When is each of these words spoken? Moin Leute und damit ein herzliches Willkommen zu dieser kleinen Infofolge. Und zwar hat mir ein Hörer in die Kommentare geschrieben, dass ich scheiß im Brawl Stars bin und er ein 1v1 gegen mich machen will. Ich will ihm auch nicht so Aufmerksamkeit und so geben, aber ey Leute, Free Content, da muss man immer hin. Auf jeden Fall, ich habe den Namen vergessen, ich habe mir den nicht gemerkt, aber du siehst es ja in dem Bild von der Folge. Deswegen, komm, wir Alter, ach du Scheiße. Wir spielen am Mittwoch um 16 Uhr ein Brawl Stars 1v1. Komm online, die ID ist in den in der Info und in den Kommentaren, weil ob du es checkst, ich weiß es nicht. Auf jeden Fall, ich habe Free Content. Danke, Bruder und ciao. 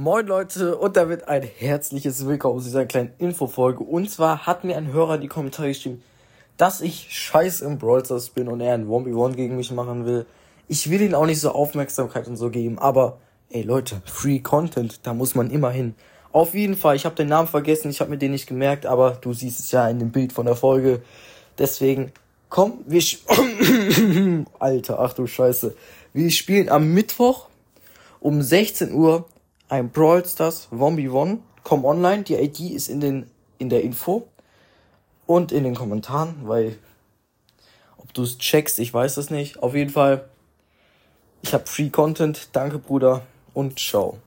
Moin 0.00 0.28
Leute 0.28 0.76
und 0.76 0.96
damit 0.96 1.26
ein 1.26 1.42
herzliches 1.42 2.24
Willkommen 2.24 2.60
zu 2.60 2.66
dieser 2.66 2.86
kleinen 2.86 3.10
Infofolge. 3.18 3.82
Und 3.82 4.08
zwar 4.08 4.46
hat 4.46 4.62
mir 4.62 4.76
ein 4.76 4.92
Hörer 4.92 5.16
in 5.16 5.22
die 5.22 5.26
Kommentare 5.26 5.66
geschrieben, 5.66 6.04
dass 6.56 6.80
ich 6.80 7.08
scheiß 7.10 7.62
im 7.62 7.78
Brawl 7.78 8.04
Stars 8.04 8.30
bin 8.30 8.46
und 8.46 8.60
er 8.60 8.74
ein 8.74 8.86
1v1 8.86 9.34
gegen 9.34 9.56
mich 9.56 9.72
machen 9.72 10.06
will. 10.06 10.24
Ich 10.68 10.88
will 10.88 11.02
ihm 11.02 11.16
auch 11.16 11.26
nicht 11.26 11.40
so 11.40 11.50
Aufmerksamkeit 11.50 12.28
und 12.28 12.36
so 12.36 12.48
geben, 12.48 12.78
aber 12.78 13.18
ey 13.50 13.62
Leute, 13.62 14.00
Free 14.04 14.38
Content, 14.38 15.00
da 15.02 15.14
muss 15.14 15.34
man 15.34 15.50
immer 15.50 15.72
hin. 15.72 15.96
Auf 16.30 16.54
jeden 16.54 16.76
Fall, 16.76 16.94
ich 16.94 17.04
habe 17.04 17.16
den 17.16 17.26
Namen 17.26 17.48
vergessen, 17.48 17.90
ich 17.90 18.00
habe 18.00 18.10
mir 18.10 18.18
den 18.18 18.30
nicht 18.30 18.46
gemerkt, 18.46 18.86
aber 18.86 19.18
du 19.20 19.32
siehst 19.32 19.58
es 19.58 19.72
ja 19.72 19.88
in 19.88 19.98
dem 19.98 20.12
Bild 20.12 20.32
von 20.32 20.46
der 20.46 20.54
Folge. 20.54 21.02
Deswegen, 21.58 22.12
komm, 22.50 22.84
wir 22.86 23.02
Alter, 24.60 25.00
ach 25.00 25.14
du 25.14 25.26
Scheiße. 25.26 25.74
Wir 26.12 26.30
spielen 26.30 26.68
am 26.68 26.94
Mittwoch 26.94 27.48
um 28.20 28.42
16 28.42 28.92
Uhr 28.92 29.26
ein 29.68 29.90
Brawl 29.90 30.24
Stars 30.24 30.68
1v1. 30.72 31.38
Komm 31.62 31.84
online, 31.84 32.22
die 32.22 32.34
ID 32.34 32.60
ist 32.72 32.88
in 32.88 33.00
den 33.00 33.30
in 33.58 33.68
der 33.68 33.82
Info 33.82 34.28
und 35.26 35.52
in 35.52 35.64
den 35.64 35.74
Kommentaren, 35.74 36.36
weil 36.42 36.78
ob 37.96 38.14
du 38.14 38.22
es 38.22 38.38
checkst, 38.38 38.78
ich 38.78 38.94
weiß 38.94 39.16
es 39.16 39.30
nicht. 39.30 39.62
Auf 39.62 39.74
jeden 39.74 39.90
Fall, 39.90 40.28
ich 41.42 41.52
habe 41.52 41.66
Free 41.66 41.90
Content. 41.90 42.48
Danke, 42.52 42.78
Bruder 42.78 43.22
und 43.52 43.78
ciao. 43.78 44.18